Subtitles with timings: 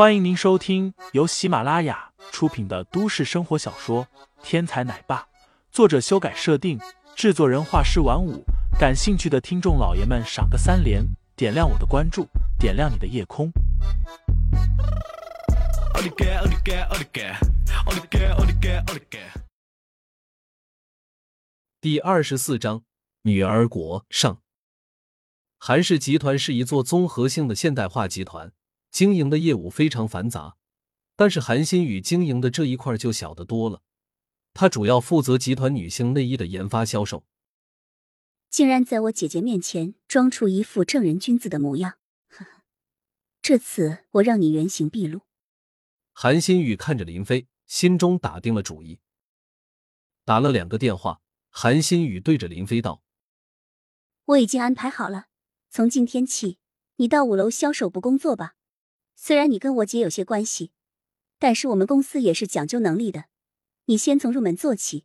[0.00, 4.06] 欢迎您收听由喜马拉雅出品的都市生活小说
[4.42, 5.18] 《天才奶爸》，
[5.70, 6.80] 作者修改设定，
[7.14, 8.42] 制作人画师晚舞。
[8.78, 11.04] 感兴趣的听众老爷们，赏个三连，
[11.36, 12.26] 点亮我的关注，
[12.58, 13.52] 点亮你的夜空。
[21.78, 22.84] 第二十四章，
[23.24, 24.40] 女儿国上。
[25.58, 28.50] 韩氏集团是一座综合性的现代化集团。
[28.90, 30.56] 经营的业务非常繁杂，
[31.16, 33.82] 但是韩新宇经营的这一块就小得多了。
[34.52, 37.24] 他主要负责集团女性内衣的研发销售。
[38.50, 41.98] 竟然在我姐姐面前装出一副正人君子的模样，
[42.28, 42.62] 呵呵，
[43.40, 45.20] 这次我让你原形毕露。
[46.12, 48.98] 韩新宇看着林飞，心中打定了主意。
[50.24, 53.02] 打了两个电话，韩新宇对着林飞道
[54.26, 55.26] ：“我已经安排好了，
[55.70, 56.58] 从今天起，
[56.96, 58.56] 你到五楼销售部工作吧。”
[59.22, 60.72] 虽然你跟我姐有些关系，
[61.38, 63.26] 但是我们公司也是讲究能力的。
[63.84, 65.04] 你先从入门做起，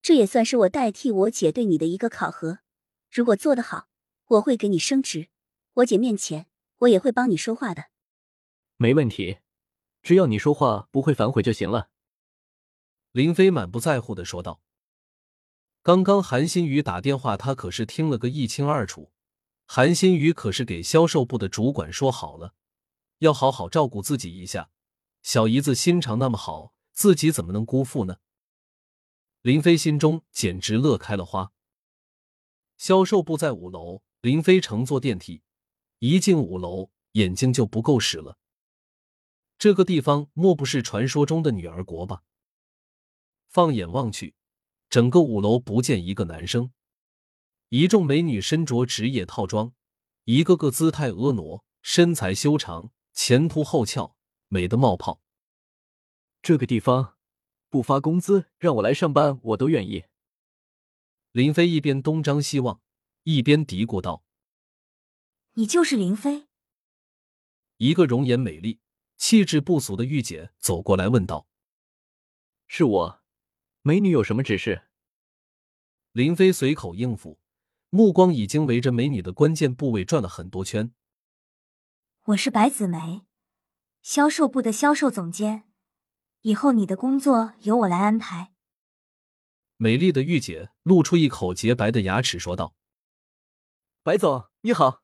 [0.00, 2.60] 这也算是我代替我姐对你的一个考核。
[3.10, 3.88] 如果做得好，
[4.26, 5.26] 我会给你升职。
[5.74, 6.46] 我姐面前，
[6.78, 7.86] 我也会帮你说话的。
[8.76, 9.38] 没问题，
[10.02, 11.90] 只要你说话不会反悔就行了。
[13.10, 14.62] 林飞满不在乎的说道。
[15.82, 19.10] 刚刚韩新宇打电话，他可是听了个一清二楚。
[19.66, 22.54] 韩新宇可是给销售部的主管说好了。
[23.18, 24.70] 要好好照顾自己一下，
[25.22, 28.18] 小姨子心肠那么好，自己怎么能辜负呢？
[29.42, 31.52] 林飞心中简直乐开了花。
[32.76, 35.42] 销售部在五楼，林飞乘坐电梯，
[35.98, 38.38] 一进五楼，眼睛就不够使了。
[39.58, 42.22] 这个地方莫不是传说中的女儿国吧？
[43.48, 44.36] 放眼望去，
[44.88, 46.70] 整个五楼不见一个男生，
[47.70, 49.72] 一众美女身着职业套装，
[50.24, 52.92] 一个个姿态婀娜，身材修长。
[53.20, 54.16] 前凸后翘，
[54.46, 55.20] 美的冒泡。
[56.40, 57.16] 这个地方
[57.68, 60.04] 不发工资让我来上班，我都愿意。
[61.32, 62.80] 林飞一边东张西望，
[63.24, 64.24] 一边嘀咕道
[65.54, 66.46] ：“你就是林飞？”
[67.78, 68.78] 一个容颜美丽、
[69.16, 71.48] 气质不俗的御姐走过来问道
[72.68, 73.22] ：“是我，
[73.82, 74.84] 美女有什么指示？”
[76.14, 77.40] 林飞随口应付，
[77.90, 80.94] 目光已经围着美女的关键部位转了很多圈。
[82.28, 83.22] 我是白子梅，
[84.02, 85.64] 销售部的销售总监。
[86.42, 88.52] 以后你的工作由我来安排。
[89.78, 92.74] 美丽的御姐露出一口洁白的牙齿，说道
[94.04, 95.02] ：“白总，你好。”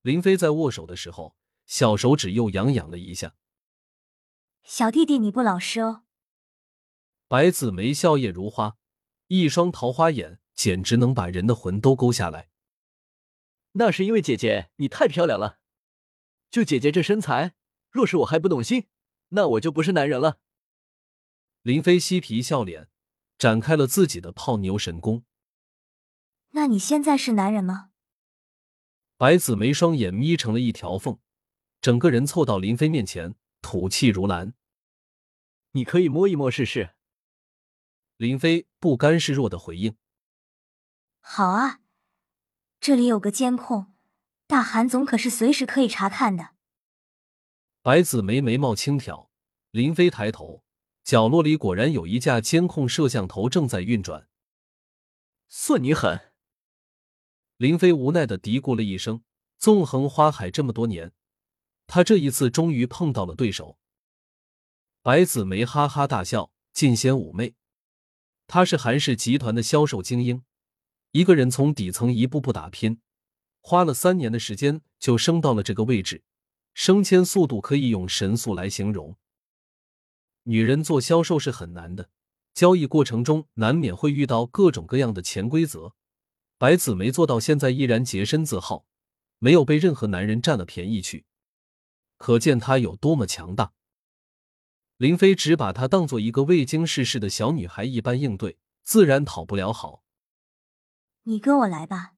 [0.00, 1.36] 林飞在握手的时候，
[1.66, 3.34] 小手指又痒痒了一下。
[4.62, 6.04] 小弟弟，你不老实哦。
[7.26, 8.78] 白子梅笑靥如花，
[9.26, 12.48] 一双桃花眼简直能把人的魂都勾下来。
[13.72, 15.58] 那是因为姐姐你太漂亮了。
[16.50, 17.54] 就姐姐这身材，
[17.90, 18.86] 若是我还不动心，
[19.28, 20.38] 那我就不是男人了。
[21.62, 22.88] 林飞嬉皮笑脸，
[23.36, 25.24] 展开了自己的泡妞神功。
[26.52, 27.90] 那你现在是男人吗？
[29.18, 31.18] 白子梅双眼眯成了一条缝，
[31.80, 34.54] 整个人凑到林飞面前，吐气如兰。
[35.72, 36.94] 你可以摸一摸试试。
[38.16, 39.96] 林飞不甘示弱的回应
[41.20, 41.80] ：“好啊，
[42.80, 43.92] 这里有个监控。”
[44.48, 46.54] 大韩总可是随时可以查看的。
[47.82, 49.30] 白子梅眉毛轻挑，
[49.70, 50.64] 林飞抬头，
[51.04, 54.26] 角落里果然有一架监控摄像头正在运转。
[55.50, 56.32] 算你狠！
[57.58, 59.22] 林飞无奈的嘀咕了一声。
[59.58, 61.12] 纵横花海这么多年，
[61.86, 63.76] 他这一次终于碰到了对手。
[65.02, 67.54] 白子梅哈哈大笑，尽显妩媚。
[68.46, 70.44] 她是韩氏集团的销售精英，
[71.10, 73.00] 一个人从底层一步步打拼。
[73.68, 76.22] 花了三年的时间就升到了这个位置，
[76.72, 79.18] 升迁速度可以用神速来形容。
[80.44, 82.08] 女人做销售是很难的，
[82.54, 85.92] 交易过程中难免会遇到各种各样的潜规则。
[86.56, 88.86] 白子梅做到现在依然洁身自好，
[89.38, 91.26] 没有被任何男人占了便宜去，
[92.16, 93.74] 可见她有多么强大。
[94.96, 100.02] 林飞只把她当做一个未经世事的小女孩一般应对，自然讨不了好。
[101.24, 102.17] 你跟我来吧。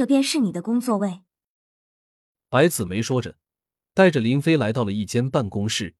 [0.00, 1.24] 这边是你的工作位。
[2.48, 3.36] 白子梅说着，
[3.92, 5.94] 带着林飞来到了一间办公室。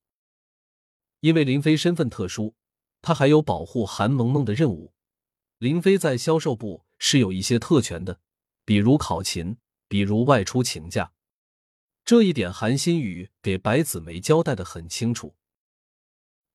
[1.21, 2.55] 因为林飞身份特殊，
[3.03, 4.95] 他还有保护韩萌萌的任务。
[5.59, 8.21] 林飞在销售部是有一些特权的，
[8.65, 11.13] 比如考勤，比如外出请假。
[12.03, 15.37] 这一点韩新宇给白子梅交代的很清楚。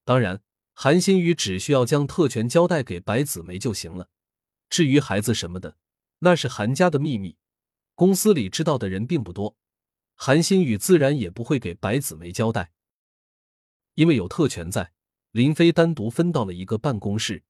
[0.03, 0.41] 当然，
[0.73, 4.09] 韩新宇只需要将特权交代给白子梅就行了。
[4.67, 5.77] 至于孩子什么的，
[6.25, 7.37] 那是韩家的秘密，
[7.93, 9.55] 公司里知道的人并不多。
[10.15, 12.71] 韩新宇自然也不会给白子梅交代，
[13.93, 14.91] 因为有特权在，
[15.29, 17.43] 林飞单独分到了一个办公室。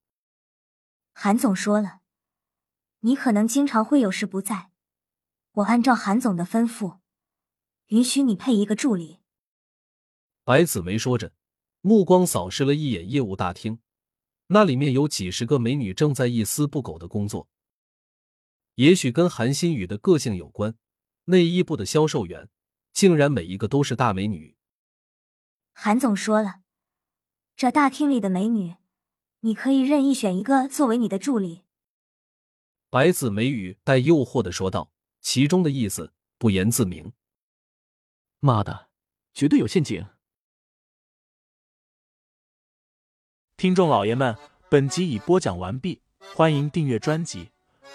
[1.13, 2.01] 韩总说了，
[2.99, 4.71] 你可能经常会有事不在，
[5.53, 6.97] 我按照韩总的吩咐，
[7.87, 9.21] 允许你配一个助理。
[10.43, 11.31] 白子梅说着，
[11.79, 13.79] 目光扫视了一眼业务大厅，
[14.47, 17.47] 那里面有几十个美女正在一丝不苟的工作。
[18.75, 20.75] 也许跟韩新宇的个性有关，
[21.25, 22.49] 内衣部的销售员
[22.91, 24.57] 竟然每一个都是大美女。
[25.73, 26.61] 韩总说了，
[27.55, 28.75] 这大厅里的美女，
[29.41, 31.63] 你可以任意选一个作为你的助理。
[32.89, 34.91] 白子梅语带诱惑的说道，
[35.21, 37.13] 其中的意思不言自明。
[38.39, 38.89] 妈的，
[39.33, 40.05] 绝对有陷阱！
[43.57, 44.37] 听众老爷们，
[44.69, 47.51] 本集已播讲完毕，欢迎订阅专辑。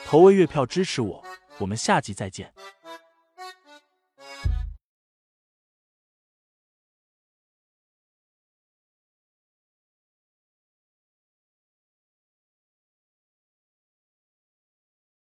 [0.06, 1.24] 投喂月票支持我，
[1.58, 2.52] 我们下集再见。